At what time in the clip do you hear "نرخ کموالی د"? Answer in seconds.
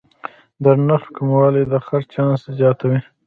0.87-1.73